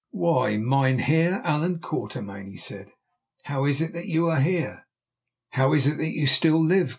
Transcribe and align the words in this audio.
"Why, 0.09 0.57
Mynheer 0.57 1.41
Allan 1.43 1.77
Quatermain," 1.77 2.47
he 2.49 2.57
said, 2.57 2.87
"how 3.43 3.65
is 3.65 3.81
it 3.83 3.93
that 3.93 4.07
you 4.07 4.29
are 4.31 4.41
here? 4.41 4.87
How 5.51 5.73
is 5.73 5.85
it 5.85 5.97
that 5.97 6.13
you 6.13 6.25
still 6.25 6.59
live? 6.59 6.89